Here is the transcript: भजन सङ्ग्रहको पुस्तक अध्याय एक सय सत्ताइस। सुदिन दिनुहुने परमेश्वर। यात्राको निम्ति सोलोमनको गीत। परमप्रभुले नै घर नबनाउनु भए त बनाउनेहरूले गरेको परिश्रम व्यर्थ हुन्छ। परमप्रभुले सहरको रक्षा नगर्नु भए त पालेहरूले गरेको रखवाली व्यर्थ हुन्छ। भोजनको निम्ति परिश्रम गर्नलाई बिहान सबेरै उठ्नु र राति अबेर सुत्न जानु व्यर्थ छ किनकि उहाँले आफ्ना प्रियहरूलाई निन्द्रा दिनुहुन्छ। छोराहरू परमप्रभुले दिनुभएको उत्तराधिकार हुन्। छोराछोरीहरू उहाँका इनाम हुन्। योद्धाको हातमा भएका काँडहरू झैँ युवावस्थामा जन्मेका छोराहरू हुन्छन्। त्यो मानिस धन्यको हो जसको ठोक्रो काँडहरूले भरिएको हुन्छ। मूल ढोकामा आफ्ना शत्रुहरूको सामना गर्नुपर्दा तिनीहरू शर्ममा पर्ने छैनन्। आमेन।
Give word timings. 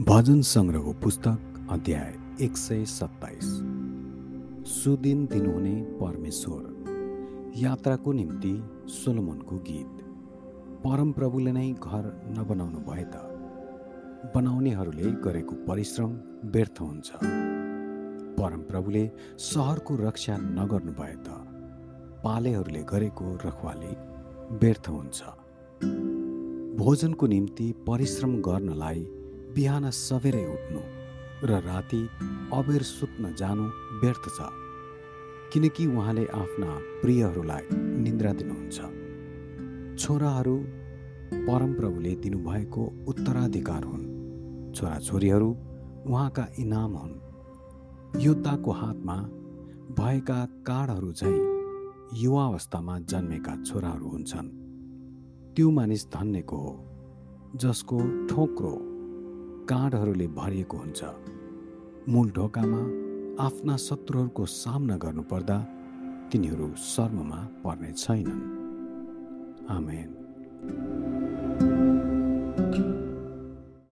भजन 0.00 0.40
सङ्ग्रहको 0.40 0.92
पुस्तक 0.92 1.66
अध्याय 1.70 2.44
एक 2.44 2.56
सय 2.56 2.84
सत्ताइस। 2.84 3.48
सुदिन 4.66 5.26
दिनुहुने 5.26 5.74
परमेश्वर। 6.00 7.52
यात्राको 7.56 8.12
निम्ति 8.12 8.52
सोलोमनको 8.86 9.56
गीत। 9.56 10.00
परमप्रभुले 10.84 11.52
नै 11.52 11.72
घर 11.72 12.08
नबनाउनु 12.38 12.80
भए 12.80 13.04
त 13.04 14.32
बनाउनेहरूले 14.34 15.12
गरेको 15.26 15.54
परिश्रम 15.68 16.16
व्यर्थ 16.44 16.80
हुन्छ। 16.80 17.10
परमप्रभुले 18.40 19.10
सहरको 19.38 19.96
रक्षा 19.96 20.36
नगर्नु 20.40 20.92
भए 20.92 21.14
त 21.14 21.28
पालेहरूले 22.24 22.82
गरेको 22.82 23.36
रखवाली 23.46 23.94
व्यर्थ 24.58 24.88
हुन्छ। 24.88 25.22
भोजनको 26.76 27.26
निम्ति 27.26 27.72
परिश्रम 27.86 28.40
गर्नलाई 28.42 29.08
बिहान 29.54 29.90
सबेरै 29.90 30.46
उठ्नु 30.46 30.80
र 31.44 31.60
राति 31.60 32.08
अबेर 32.52 32.82
सुत्न 32.82 33.34
जानु 33.34 33.64
व्यर्थ 34.00 34.24
छ 34.36 34.48
किनकि 35.52 35.86
उहाँले 35.86 36.26
आफ्ना 36.26 36.66
प्रियहरूलाई 37.02 37.62
निन्द्रा 38.04 38.32
दिनुहुन्छ। 38.32 38.78
छोराहरू 39.98 40.56
परमप्रभुले 41.48 42.14
दिनुभएको 42.14 42.82
उत्तराधिकार 43.08 43.84
हुन्। 43.84 44.04
छोराछोरीहरू 44.74 45.50
उहाँका 46.06 46.46
इनाम 46.58 46.92
हुन्। 46.96 48.20
योद्धाको 48.20 48.70
हातमा 48.72 49.16
भएका 49.98 50.44
काँडहरू 50.66 51.12
झैँ 51.12 51.40
युवावस्थामा 52.14 52.98
जन्मेका 52.98 53.62
छोराहरू 53.62 54.08
हुन्छन्। 54.08 54.48
त्यो 55.56 55.70
मानिस 55.70 56.06
धन्यको 56.06 56.56
हो 56.56 56.72
जसको 57.56 57.98
ठोक्रो 58.26 58.89
काँडहरूले 59.70 60.26
भरिएको 60.26 60.76
हुन्छ। 60.76 61.04
मूल 62.08 62.30
ढोकामा 62.30 62.82
आफ्ना 63.44 63.76
शत्रुहरूको 63.76 64.46
सामना 64.46 64.96
गर्नुपर्दा 64.96 65.58
तिनीहरू 66.32 66.74
शर्ममा 66.74 67.48
पर्ने 67.64 67.92
छैनन्। 67.92 68.42
आमेन। 69.70 70.10